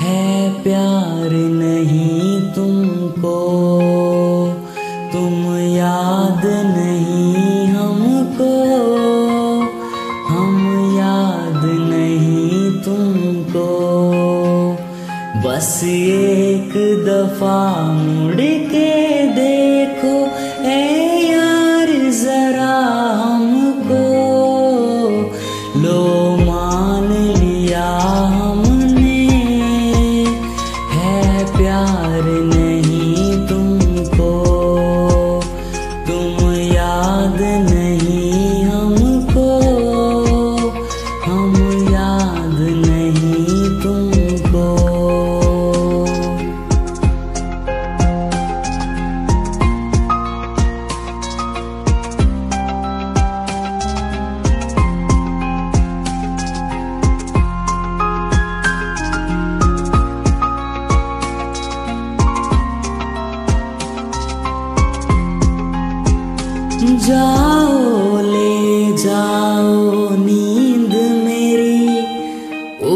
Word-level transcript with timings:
है 0.00 0.62
प्यार 0.62 1.30
नहीं 1.32 2.40
तुमको। 2.40 3.36
तुम 5.12 5.56
याद 5.58 6.42
नहीं 6.46 7.66
हमको। 7.66 8.52
हम 10.28 10.56
याद 10.98 11.64
नहीं 11.64 12.70
तुमको। 12.82 13.66
बस 15.46 15.80
एक 15.84 16.72
दफ़ा 17.06 17.92
मुड़ 17.92 18.40
के 18.40 18.75
जाओ, 66.96 68.16
ले 68.22 68.96
जाओ 68.96 70.08
नींद 70.10 71.24
मेरी। 71.24 71.98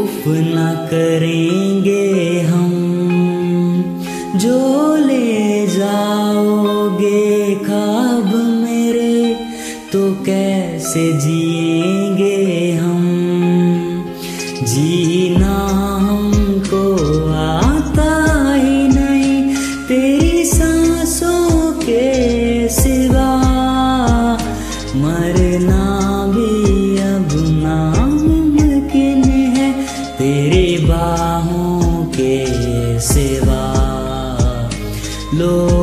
उफ 0.01 0.25
न 0.29 0.89
करेंगे 0.91 2.41
हम। 2.41 2.71
जो 4.37 4.97
ले 4.97 5.67
जाओगे 5.67 7.55
खाब 7.55 8.35
मेरे 8.35 9.35
तो 9.93 10.25
कैसे 10.25 11.13
जिएँगे 11.13 12.73
हम? 12.73 13.01
जीना 14.63 15.67
हमको 15.97 16.40
मरना 25.11 25.85
भी 26.35 26.51
अब 27.03 27.29
नामुमकिन 27.63 29.25
है 29.57 29.73
तेरे 30.19 30.87
बाहों 30.87 32.05
के 32.07 32.37
सिवा? 33.01 33.63
लो 35.35 35.81